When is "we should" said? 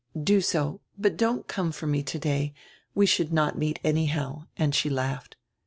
2.95-3.31